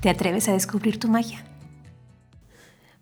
[0.00, 1.44] ¿Te atreves a descubrir tu magia?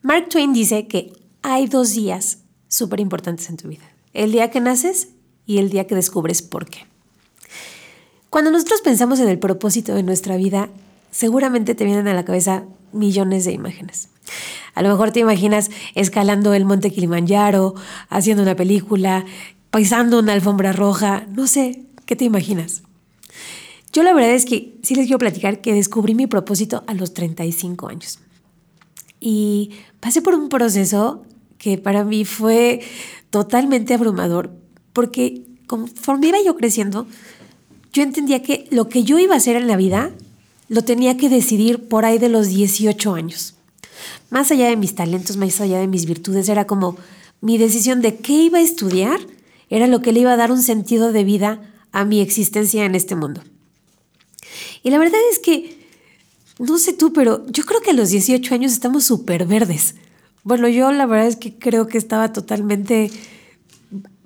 [0.03, 1.13] Mark Twain dice que
[1.43, 3.85] hay dos días súper importantes en tu vida.
[4.15, 5.09] El día que naces
[5.47, 6.87] y el día que descubres por qué.
[8.31, 10.71] Cuando nosotros pensamos en el propósito de nuestra vida,
[11.11, 14.09] seguramente te vienen a la cabeza millones de imágenes.
[14.75, 17.75] A lo mejor te imaginas escalando el monte Kilimanjaro,
[18.09, 19.25] haciendo una película,
[19.71, 22.83] pisando una alfombra roja, no sé, ¿qué te imaginas?
[23.93, 27.15] Yo la verdad es que sí les quiero platicar que descubrí mi propósito a los
[27.15, 28.19] 35 años.
[29.21, 29.71] Y
[30.01, 31.25] pasé por un proceso
[31.59, 32.81] que para mí fue
[33.31, 34.51] totalmente abrumador,
[34.93, 37.07] porque conforme iba yo creciendo,
[37.93, 40.13] yo entendía que lo que yo iba a hacer en la vida
[40.69, 43.55] lo tenía que decidir por ahí de los 18 años.
[44.31, 46.97] Más allá de mis talentos, más allá de mis virtudes, era como
[47.41, 49.21] mi decisión de qué iba a estudiar,
[49.71, 52.95] era lo que le iba a dar un sentido de vida a mi existencia en
[52.95, 53.43] este mundo.
[54.83, 55.79] Y la verdad es que,
[56.59, 59.95] no sé tú, pero yo creo que a los 18 años estamos súper verdes.
[60.45, 63.11] Bueno, yo la verdad es que creo que estaba totalmente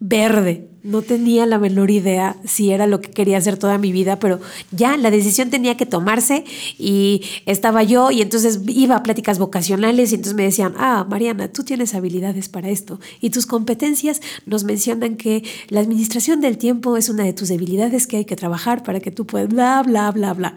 [0.02, 0.68] verde.
[0.82, 4.40] No tenía la menor idea si era lo que quería hacer toda mi vida, pero
[4.72, 6.44] ya la decisión tenía que tomarse
[6.76, 11.52] y estaba yo y entonces iba a pláticas vocacionales y entonces me decían, ah, Mariana,
[11.52, 16.96] tú tienes habilidades para esto y tus competencias nos mencionan que la administración del tiempo
[16.96, 20.10] es una de tus debilidades que hay que trabajar para que tú puedas, bla, bla,
[20.10, 20.56] bla, bla.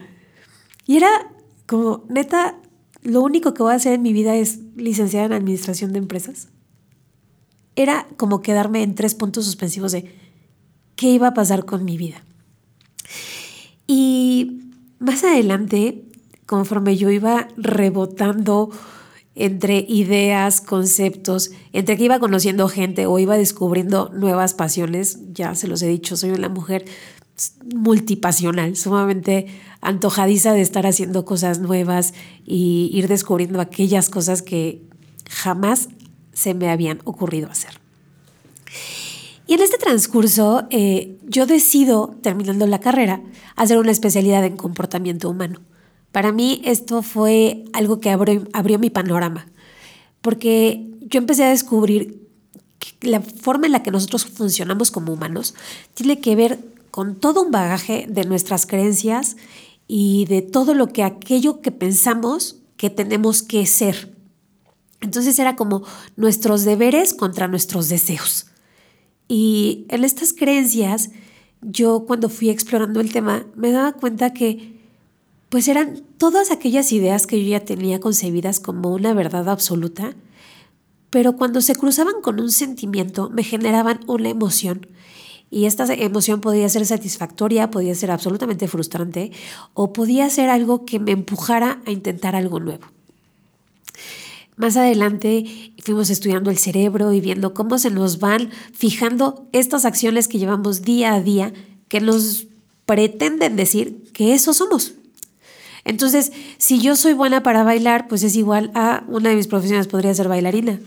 [0.88, 1.08] Y era
[1.66, 2.58] como, neta,
[3.04, 6.48] lo único que voy a hacer en mi vida es licenciada en administración de empresas
[7.76, 10.12] era como quedarme en tres puntos suspensivos de
[10.96, 12.24] qué iba a pasar con mi vida.
[13.86, 14.62] Y
[14.98, 16.02] más adelante,
[16.46, 18.70] conforme yo iba rebotando
[19.34, 25.68] entre ideas, conceptos, entre que iba conociendo gente o iba descubriendo nuevas pasiones, ya se
[25.68, 26.86] los he dicho, soy una mujer
[27.74, 29.46] multipasional, sumamente
[29.82, 32.14] antojadiza de estar haciendo cosas nuevas
[32.46, 34.82] y ir descubriendo aquellas cosas que
[35.28, 35.90] jamás
[36.32, 37.75] se me habían ocurrido hacer.
[39.46, 43.22] Y en este transcurso eh, yo decido, terminando la carrera,
[43.54, 45.60] hacer una especialidad en comportamiento humano.
[46.10, 49.46] Para mí esto fue algo que abrió, mi panorama,
[50.20, 52.26] porque yo empecé a descubrir
[52.78, 55.54] que la forma en la que nosotros funcionamos como humanos
[55.94, 56.58] tiene que ver
[56.90, 59.36] con todo un bagaje de nuestras creencias
[59.86, 64.16] y de todo lo que aquello que pensamos que tenemos que ser.
[65.00, 65.82] Entonces era como
[66.16, 68.45] nuestros deberes contra nuestros deseos.
[69.28, 71.10] Y en estas creencias,
[71.62, 74.76] yo cuando fui explorando el tema, me daba cuenta que
[75.48, 80.14] pues eran todas aquellas ideas que yo ya tenía concebidas como una verdad absoluta,
[81.10, 84.86] pero cuando se cruzaban con un sentimiento me generaban una emoción.
[85.48, 89.30] Y esta emoción podía ser satisfactoria, podía ser absolutamente frustrante
[89.74, 92.95] o podía ser algo que me empujara a intentar algo nuevo.
[94.56, 95.44] Más adelante
[95.82, 100.82] fuimos estudiando el cerebro y viendo cómo se nos van fijando estas acciones que llevamos
[100.82, 101.52] día a día
[101.88, 102.46] que nos
[102.86, 104.94] pretenden decir que eso somos.
[105.84, 109.86] Entonces, si yo soy buena para bailar, pues es igual a una de mis profesiones
[109.86, 110.80] podría ser bailarina.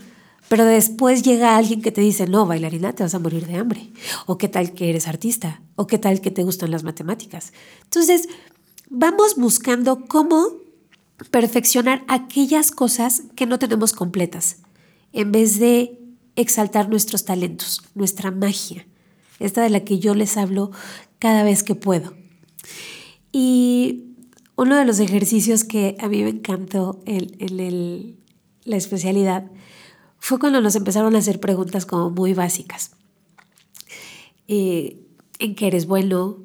[0.48, 3.92] Pero después llega alguien que te dice, no, bailarina, te vas a morir de hambre.
[4.26, 5.62] O qué tal que eres artista.
[5.76, 7.52] O qué tal que te gustan las matemáticas.
[7.84, 8.28] Entonces,
[8.88, 10.48] vamos buscando cómo
[11.30, 14.58] perfeccionar aquellas cosas que no tenemos completas,
[15.12, 15.98] en vez de
[16.36, 18.86] exaltar nuestros talentos, nuestra magia,
[19.38, 20.70] esta de la que yo les hablo
[21.18, 22.14] cada vez que puedo.
[23.32, 24.14] Y
[24.56, 28.16] uno de los ejercicios que a mí me encantó en,
[28.64, 29.50] la especialidad
[30.18, 32.92] fue cuando nos empezaron a hacer preguntas como muy básicas.
[34.48, 35.06] Eh,
[35.38, 36.38] ¿En qué eres bueno?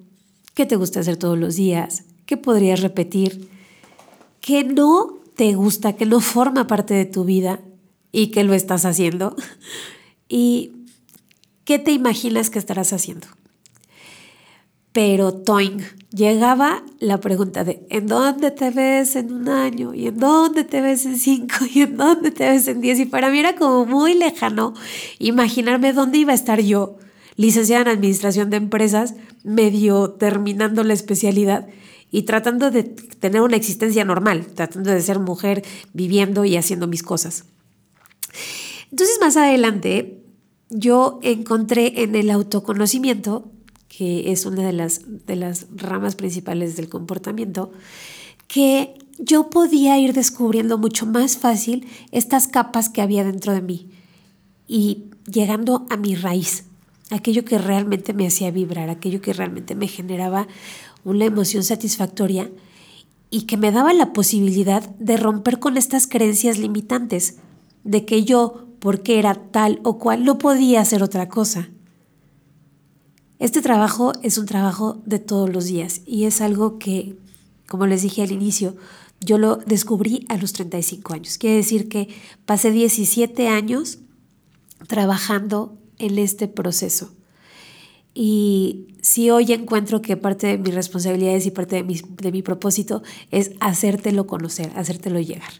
[0.54, 2.06] ¿Qué te gusta hacer todos los días?
[2.26, 3.50] ¿Qué podrías repetir?
[4.46, 7.62] Que no te gusta, que no forma parte de tu vida
[8.12, 9.36] y que lo estás haciendo?
[10.30, 10.72] ¿Y
[11.64, 13.26] qué te imaginas que estarás haciendo?
[14.92, 15.82] Pero toing,
[16.12, 19.96] llegaba la pregunta de ¿en dónde te ves en un año?
[19.96, 21.56] ¿Y en dónde te ves en cinco?
[21.74, 23.00] ¿Y en dónde te ves en diez?
[23.00, 24.76] Y para mí era como muy lejano
[25.18, 26.98] imaginarme dónde iba a estar yo,
[27.36, 31.68] licenciada en Administración de Empresas, medio terminando la especialidad
[32.16, 37.04] y tratando de tener una existencia normal, tratando de ser mujer, viviendo y haciendo mis
[37.04, 37.44] cosas.
[38.90, 40.24] Entonces más adelante
[40.70, 43.52] yo encontré en el autoconocimiento,
[43.90, 47.74] que es una de las, de las ramas principales del comportamiento,
[48.48, 53.90] que yo podía ir descubriendo mucho más fácil estas capas que había dentro de mí
[54.70, 56.64] y llegando a mi raíz,
[57.12, 60.48] aquello que realmente me hacía vibrar, aquello que realmente me generaba
[61.06, 62.52] una emoción satisfactoria
[63.30, 67.38] y que me daba la posibilidad de romper con estas creencias limitantes,
[67.84, 71.70] de que yo, porque era tal o cual, no podía hacer otra cosa.
[73.40, 77.18] Este trabajo es un trabajo de todos los días y es algo que,
[77.68, 78.76] como les dije al inicio,
[79.20, 81.38] yo lo descubrí a los 35 años.
[81.38, 82.10] Quiere decir que
[82.46, 84.00] pasé 17 años
[84.88, 87.12] trabajando en este proceso.
[88.18, 92.42] Y si hoy encuentro que parte de mis responsabilidades y parte de mi, de mi
[92.42, 95.52] propósito es hacértelo conocer, hacértelo llegar.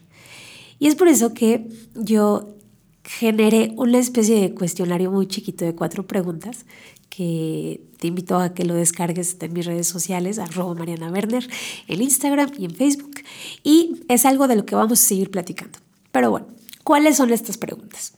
[0.78, 2.56] Y es por eso que yo
[3.04, 6.66] generé una especie de cuestionario muy chiquito de cuatro preguntas
[7.08, 11.48] que te invito a que lo descargues en mis redes sociales, arroba Mariana Werner,
[11.88, 13.22] en Instagram y en Facebook.
[13.62, 15.78] Y es algo de lo que vamos a seguir platicando.
[16.10, 16.46] Pero bueno,
[16.84, 18.14] ¿cuáles son estas preguntas?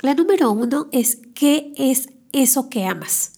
[0.00, 3.37] La número uno es, ¿qué es eso que amas?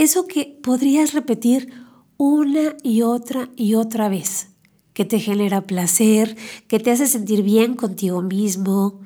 [0.00, 1.74] Eso que podrías repetir
[2.16, 4.46] una y otra y otra vez,
[4.94, 6.38] que te genera placer,
[6.68, 9.02] que te hace sentir bien contigo mismo,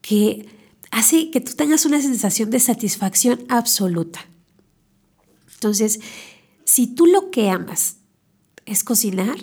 [0.00, 0.48] que
[0.90, 4.18] hace que tú tengas una sensación de satisfacción absoluta.
[5.54, 6.00] Entonces,
[6.64, 7.98] si tú lo que amas
[8.66, 9.36] es cocinar,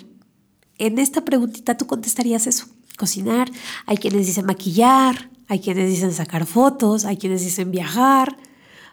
[0.76, 2.66] en esta preguntita tú contestarías eso,
[2.98, 3.50] cocinar.
[3.86, 8.36] Hay quienes dicen maquillar, hay quienes dicen sacar fotos, hay quienes dicen viajar,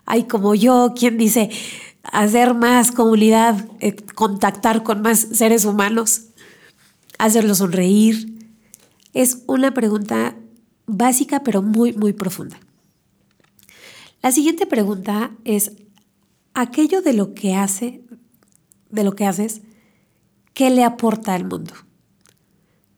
[0.06, 1.50] hay como yo quien dice
[2.04, 6.28] hacer más comunidad, eh, contactar con más seres humanos,
[7.18, 8.50] hacerlos sonreír.
[9.14, 10.36] Es una pregunta
[10.86, 12.60] básica pero muy, muy profunda.
[14.22, 15.74] La siguiente pregunta es,
[16.54, 18.04] aquello de lo que hace,
[18.90, 19.62] de lo que haces,
[20.54, 21.74] ¿qué le aporta al mundo?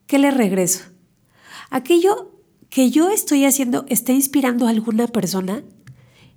[0.07, 0.83] ¿Qué le regreso?
[1.69, 2.31] Aquello
[2.69, 5.63] que yo estoy haciendo está inspirando a alguna persona.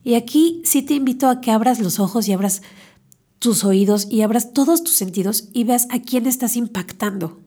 [0.04, 2.62] Y aquí sí te invito a que abras los ojos y abras
[3.38, 7.40] tus oídos y abras todos tus sentidos y veas a quién estás impactando.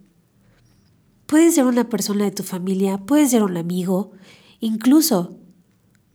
[1.25, 4.11] Puede ser una persona de tu familia, puede ser un amigo,
[4.59, 5.37] incluso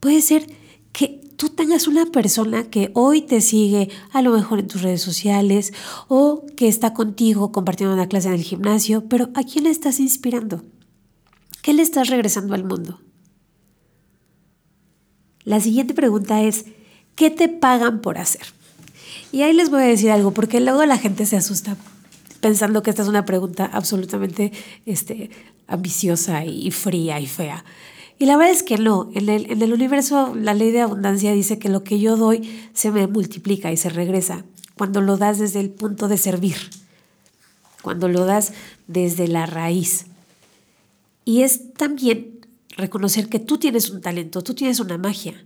[0.00, 0.47] puede ser
[0.93, 5.03] que tú tengas una persona que hoy te sigue a lo mejor en tus redes
[5.03, 5.73] sociales
[6.09, 10.65] o que está contigo compartiendo una clase en el gimnasio, pero ¿a quién estás inspirando?
[11.62, 13.00] ¿Qué le estás regresando al mundo?
[15.47, 16.67] La siguiente pregunta es,
[17.15, 18.43] ¿qué te pagan por hacer?
[19.31, 21.77] Y ahí les voy a decir algo, porque luego la gente se asusta
[22.41, 24.53] pensando que esta es una pregunta absolutamente
[24.87, 25.31] este,
[25.69, 27.65] ambiciosa y fría y fea.
[28.19, 31.33] Y la verdad es que no, en el, en el universo la ley de abundancia
[31.33, 34.45] dice que lo que yo doy se me multiplica y se regresa
[34.75, 36.57] cuando lo das desde el punto de servir,
[37.83, 38.53] cuando lo das
[38.89, 40.07] desde la raíz.
[41.25, 42.36] Y es también
[42.76, 45.44] reconocer que tú tienes un talento, tú tienes una magia.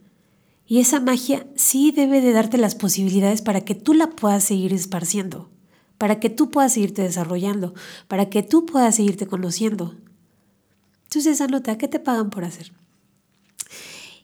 [0.67, 4.73] Y esa magia sí debe de darte las posibilidades para que tú la puedas seguir
[4.73, 5.51] esparciendo
[6.01, 7.75] para que tú puedas seguirte desarrollando,
[8.09, 9.97] para que tú puedas seguirte conociendo.
[11.03, 12.73] Entonces anota, ¿qué te pagan por hacer?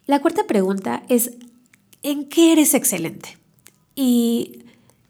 [0.06, 1.32] La cuarta pregunta es,
[2.02, 3.36] ¿en qué eres excelente?
[3.94, 4.60] Y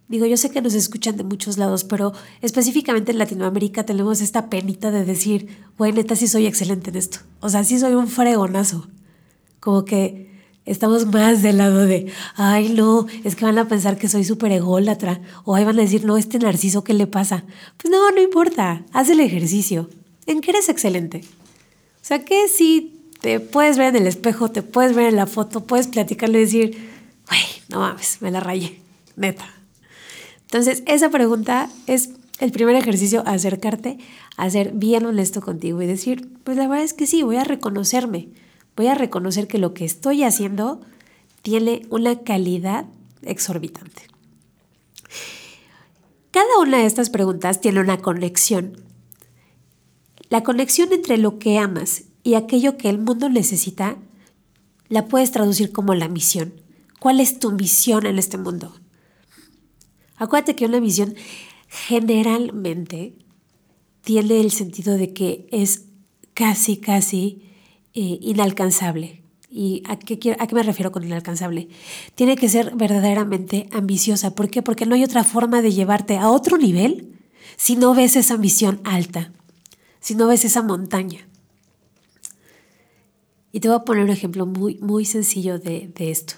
[0.09, 4.49] digo, yo sé que nos escuchan de muchos lados, pero específicamente en Latinoamérica tenemos esta
[4.49, 5.49] penita de decir,
[5.79, 7.19] güey, neta, sí soy excelente en esto.
[7.41, 8.89] O sea, sí soy un fregonazo.
[9.61, 10.27] Como que
[10.67, 14.51] Estamos más del lado de, ay no, es que van a pensar que soy súper
[14.51, 15.21] ególatra.
[15.45, 17.45] O ahí van a decir, no, este narciso, ¿qué le pasa?
[17.77, 19.89] Pues no, no importa, haz el ejercicio.
[20.27, 21.23] ¿En qué eres excelente?
[22.03, 25.27] O sea, que si te puedes ver en el espejo, te puedes ver en la
[25.27, 26.91] foto, puedes platicarle y decir,
[27.29, 28.81] güey, no mames, me la rayé,
[29.15, 29.47] neta.
[30.47, 33.99] Entonces, esa pregunta es el primer ejercicio, acercarte
[34.37, 37.45] a ser bien honesto contigo y decir, pues la verdad es que sí, voy a
[37.45, 38.31] reconocerme
[38.77, 40.81] voy a reconocer que lo que estoy haciendo
[41.43, 42.87] tiene una calidad
[43.23, 44.03] exorbitante.
[46.31, 48.85] Cada una de estas preguntas tiene una conexión.
[50.29, 53.97] La conexión entre lo que amas y aquello que el mundo necesita
[54.89, 56.53] la puedes traducir como la misión.
[57.01, 58.75] ¿Cuál es tu misión en este mundo?
[60.17, 61.15] Acuérdate que una misión
[61.69, 63.15] generalmente
[64.03, 65.87] tiene el sentido de que es
[66.33, 67.43] casi, casi
[67.95, 69.23] eh, inalcanzable.
[69.51, 71.69] ¿Y a qué, me refiero con inalcanzable?
[72.15, 74.35] Tiene que ser verdaderamente ambiciosa.
[74.35, 74.63] ¿Por qué?
[74.63, 77.15] Porque no hay otra forma de llevarte a otro nivel
[77.57, 79.33] si no ves esa ambición alta,
[80.01, 81.27] si no ves esa montaña.
[83.51, 86.35] Y te voy a poner un ejemplo muy, muy sencillo de esto.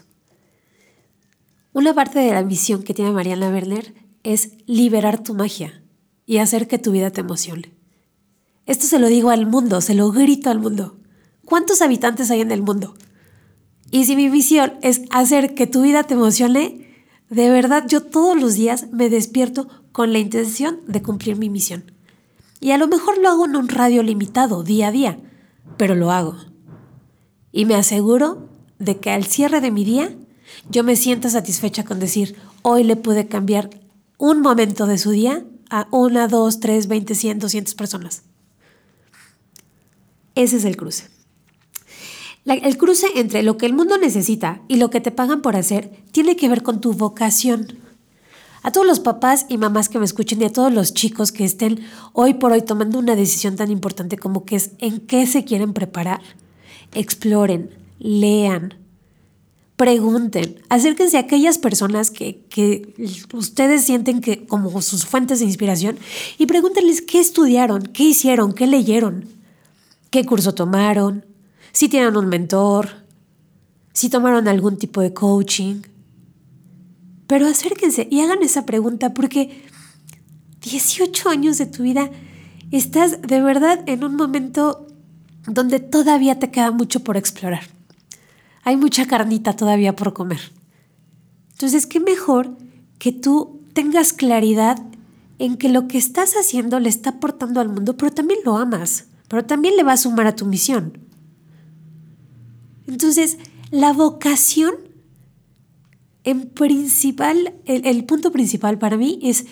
[1.78, 3.94] Una parte de la misión que tiene Mariana Werner
[4.24, 5.80] es liberar tu magia
[6.26, 7.72] y hacer que tu vida te emocione.
[8.66, 10.98] Esto se lo digo al mundo, se lo grito al mundo.
[11.44, 12.96] ¿Cuántos habitantes hay en el mundo?
[13.92, 18.36] Y si mi misión es hacer que tu vida te emocione, de verdad yo todos
[18.36, 21.92] los días me despierto con la intención de cumplir mi misión.
[22.58, 25.20] Y a lo mejor lo hago en un radio limitado, día a día,
[25.76, 26.34] pero lo hago.
[27.52, 28.48] Y me aseguro
[28.80, 30.12] de que al cierre de mi día
[30.70, 33.70] yo me sienta satisfecha con decir, hoy le pude cambiar
[34.18, 38.22] un momento de su día a una, dos, tres, veinte, cien, doscientas personas.
[40.34, 41.08] Ese es el cruce.
[42.44, 46.02] el cruce entre lo que el mundo necesita y lo que te pagan por hacer
[46.12, 47.78] tiene que ver con tu vocación.
[48.62, 51.44] A todos los papás y mamás que me escuchen y a todos los chicos que
[51.44, 51.80] estén
[52.12, 55.72] hoy por hoy tomando una decisión tan importante como que es en qué se quieren
[55.72, 56.20] preparar,
[56.92, 58.74] exploren, lean,
[59.78, 62.94] pregunten, acérquense a aquellas personas que, que,
[63.32, 65.96] ustedes sienten que como sus fuentes de inspiración
[66.36, 69.26] y pregúntenles qué estudiaron, qué hicieron, qué leyeron,
[70.10, 71.24] qué curso tomaron,
[71.70, 72.88] si tienen un mentor,
[73.92, 75.82] si tomaron algún tipo de coaching.
[77.28, 79.62] Pero acérquense y hagan esa pregunta porque
[80.60, 82.10] 18 años de tu vida
[82.72, 84.88] estás de verdad en un momento
[85.46, 87.77] donde todavía te queda mucho por explorar.
[88.64, 90.52] Hay mucha carnita todavía por comer.
[91.52, 92.56] Entonces, qué mejor
[92.98, 94.78] que tú tengas claridad
[95.38, 99.06] en que lo que estás haciendo le está aportando al mundo, pero también lo amas,
[99.28, 100.98] pero también le va a sumar a tu misión.
[102.86, 103.38] Entonces,
[103.70, 104.74] la vocación,
[106.24, 109.46] en principal, el, el punto principal para mí es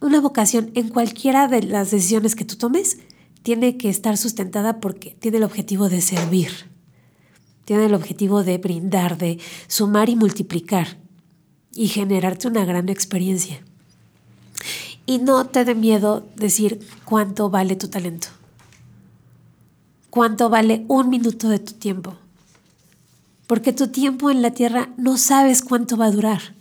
[0.00, 2.98] una vocación en cualquiera de las decisiones que tú tomes,
[3.42, 6.50] tiene que estar sustentada porque tiene el objetivo de servir,
[7.64, 10.98] tiene el objetivo de brindar, de sumar y multiplicar
[11.74, 13.62] y generarte una gran experiencia.
[15.06, 18.28] Y no te dé miedo decir cuánto vale tu talento,
[20.10, 22.16] cuánto vale un minuto de tu tiempo,
[23.46, 26.54] porque tu tiempo en la tierra no sabes cuánto va a durar,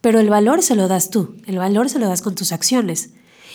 [0.00, 3.10] pero el valor se lo das tú, el valor se lo das con tus acciones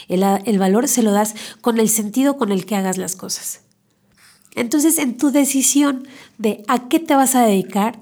[0.07, 3.61] el, valor se lo das con el sentido con el que hagas las cosas.
[4.57, 7.99] Entonces, en tu decisión de a qué te vas a dedicar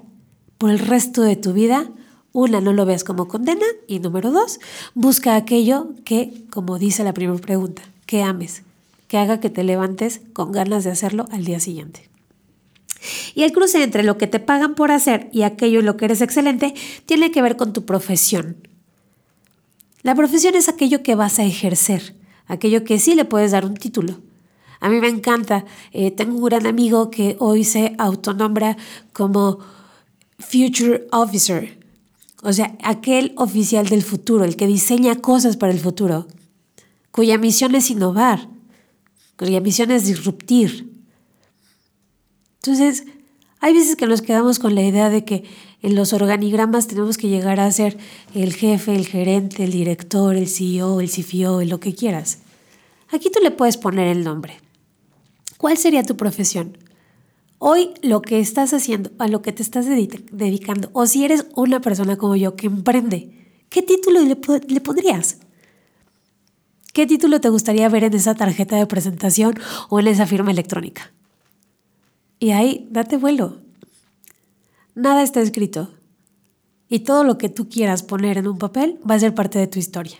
[0.58, 1.90] por el resto de tu vida,
[2.32, 4.58] una, no lo veas como condena y número dos,
[4.94, 8.62] busca aquello que, como dice la primera pregunta, que ames,
[9.06, 12.08] que haga que te levantes con ganas de hacerlo al día siguiente.
[13.34, 16.06] Y el cruce entre lo que te pagan por hacer y aquello en lo que
[16.06, 18.56] eres excelente tiene que ver con tu profesión,
[20.06, 22.14] la profesión es aquello que vas a ejercer,
[22.46, 24.20] aquello que sí le puedes dar un título.
[24.86, 25.64] A mí me encanta.
[25.90, 28.76] Eh, tengo un gran amigo que hoy se autonombra
[29.12, 29.58] como
[30.38, 31.76] Future Officer,
[32.44, 36.28] o sea, aquel oficial del futuro, el que diseña cosas para el futuro,
[37.10, 38.48] cuya misión es innovar,
[39.36, 40.88] cuya misión es disruptir.
[42.62, 43.06] Entonces,
[43.58, 45.42] hay veces que nos quedamos con la idea de que
[45.82, 47.98] en los organigramas tenemos que llegar a ser
[48.36, 52.38] el jefe, el gerente, el director, el CEO, el CFO, lo que quieras.
[53.10, 54.60] Aquí tú le puedes poner el nombre.
[55.58, 56.76] ¿Cuál sería tu profesión?
[57.58, 61.80] Hoy lo que estás haciendo, a lo que te estás dedicando, o si eres una
[61.80, 65.38] persona como yo que emprende, ¿qué título le, le pondrías?
[66.92, 69.54] ¿Qué título te gustaría ver en esa tarjeta de presentación
[69.88, 71.12] o en esa firma electrónica?
[72.38, 73.58] Y ahí, date vuelo.
[74.94, 75.90] Nada está escrito.
[76.88, 79.66] Y todo lo que tú quieras poner en un papel va a ser parte de
[79.66, 80.16] tu historia.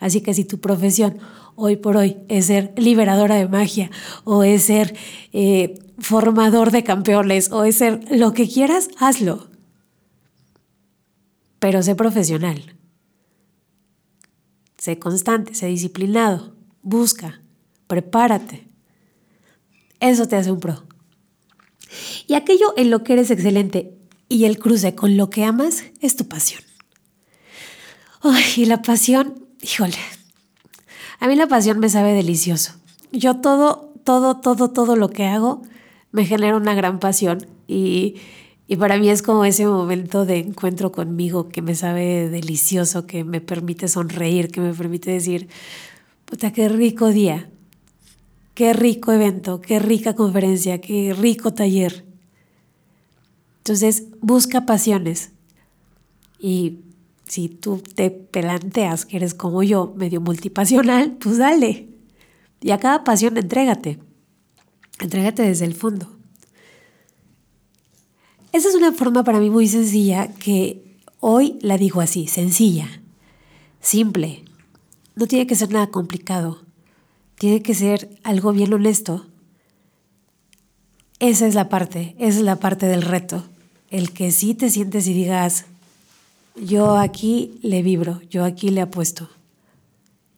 [0.00, 1.18] Así que si tu profesión
[1.54, 3.90] hoy por hoy es ser liberadora de magia
[4.24, 4.96] o es ser
[5.32, 9.48] eh, formador de campeones o es ser lo que quieras, hazlo.
[11.58, 12.74] Pero sé profesional.
[14.78, 16.56] Sé constante, sé disciplinado.
[16.82, 17.42] Busca,
[17.86, 18.66] prepárate.
[20.00, 20.82] Eso te hace un pro.
[22.26, 23.94] Y aquello en lo que eres excelente
[24.28, 26.62] y el cruce con lo que amas es tu pasión.
[28.22, 29.96] Ay, y la pasión, híjole,
[31.18, 32.74] a mí la pasión me sabe delicioso.
[33.12, 35.62] Yo todo, todo, todo, todo lo que hago
[36.12, 38.16] me genera una gran pasión y,
[38.66, 43.24] y para mí es como ese momento de encuentro conmigo que me sabe delicioso, que
[43.24, 45.48] me permite sonreír, que me permite decir,
[46.24, 47.50] puta, qué rico día,
[48.60, 52.04] Qué rico evento, qué rica conferencia, qué rico taller.
[53.58, 55.32] Entonces, busca pasiones.
[56.38, 56.80] Y
[57.30, 61.88] si tú te planteas que eres como yo, medio multipasional, pues dale.
[62.60, 64.00] Y a cada pasión entrégate.
[64.98, 66.10] Entrégate desde el fondo.
[68.50, 73.00] Esa es una forma para mí muy sencilla que hoy la digo así, sencilla,
[73.80, 74.44] simple.
[75.14, 76.64] No tiene que ser nada complicado.
[77.36, 79.28] Tiene que ser algo bien honesto.
[81.20, 83.44] Esa es la parte, esa es la parte del reto.
[83.88, 85.66] El que sí te sientes y digas,
[86.56, 89.28] yo aquí le vibro, yo aquí le apuesto,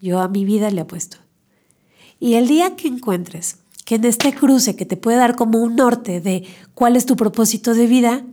[0.01, 1.19] yo a mi vida le apuesto.
[2.21, 5.77] Y el día que encuentres que en este cruce que te puede dar como un
[5.77, 8.25] norte de cuál es tu propósito de vida,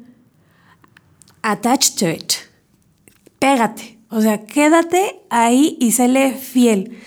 [1.42, 2.34] attach to it,
[3.40, 6.98] pégate, o sea, quédate ahí y séle fiel.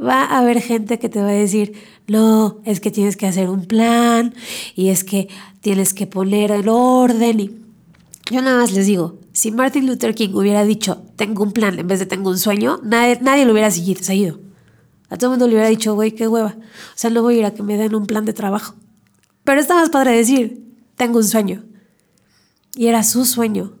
[0.00, 1.72] Va a haber gente que te va a decir,
[2.06, 4.34] no, es que tienes que hacer un plan
[4.74, 5.28] y es que
[5.60, 7.40] tienes que poner el orden.
[7.40, 7.50] Y
[8.30, 11.86] yo nada más les digo, si Martin Luther King hubiera dicho, tengo un plan en
[11.86, 14.40] vez de tengo un sueño, nadie, nadie lo hubiera seguido.
[15.10, 16.56] A todo el mundo le hubiera dicho, güey, qué hueva.
[16.56, 18.76] O sea, no voy a ir a que me den un plan de trabajo.
[19.44, 20.64] Pero está más padre decir,
[20.96, 21.66] tengo un sueño.
[22.76, 23.74] Y era su sueño.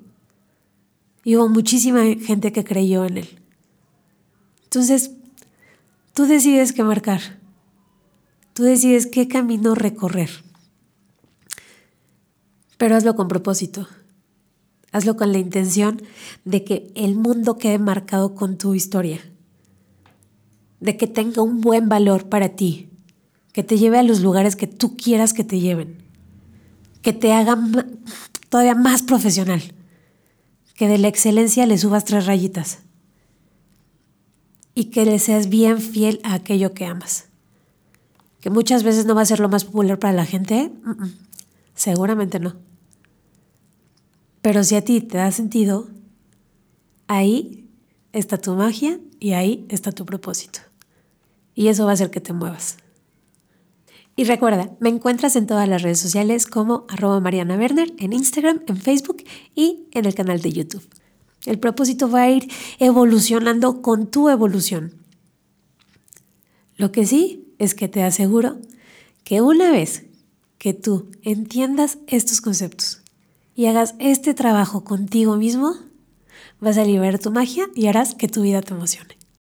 [1.24, 3.38] Y hubo muchísima gente que creyó en él.
[4.64, 5.12] Entonces,
[6.12, 7.40] tú decides qué marcar.
[8.52, 10.28] Tú decides qué camino recorrer.
[12.76, 13.88] Pero hazlo con propósito.
[14.92, 16.02] Hazlo con la intención
[16.44, 19.20] de que el mundo quede marcado con tu historia.
[20.80, 22.90] De que tenga un buen valor para ti,
[23.52, 26.02] que te lleve a los lugares que tú quieras que te lleven,
[27.02, 27.58] que te haga
[28.48, 29.62] todavía más profesional,
[30.74, 32.80] que de la excelencia le subas tres rayitas.
[34.74, 37.28] Y que le seas bien fiel a aquello que amas.
[38.40, 40.70] Que muchas veces no va a ser lo más popular para la gente,
[41.74, 42.56] seguramente no.
[44.46, 45.88] Pero si a ti te da sentido,
[47.08, 47.68] ahí
[48.12, 50.60] está tu magia y ahí está tu propósito.
[51.56, 52.76] Y eso va a hacer que te muevas.
[54.14, 58.60] Y recuerda, me encuentras en todas las redes sociales como arroba Mariana Werner, en Instagram,
[58.68, 59.24] en Facebook
[59.56, 60.88] y en el canal de YouTube.
[61.44, 64.94] El propósito va a ir evolucionando con tu evolución.
[66.76, 68.58] Lo que sí es que te aseguro
[69.24, 70.04] que una vez
[70.58, 73.02] que tú entiendas estos conceptos
[73.56, 75.74] y hagas este trabajo contigo mismo,
[76.60, 79.16] vas a liberar tu magia y harás que tu vida te emocione.